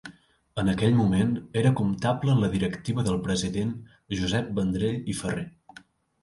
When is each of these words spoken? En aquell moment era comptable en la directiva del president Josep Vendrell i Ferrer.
En 0.61 0.69
aquell 0.71 0.95
moment 0.99 1.35
era 1.61 1.71
comptable 1.79 2.33
en 2.35 2.41
la 2.45 2.49
directiva 2.55 3.05
del 3.09 3.19
president 3.29 3.75
Josep 4.21 4.49
Vendrell 4.61 5.15
i 5.15 5.17
Ferrer. 5.21 5.47